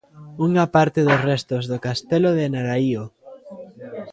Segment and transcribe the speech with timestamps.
[0.45, 3.03] Unha parte dos restos do castelo de Naraío.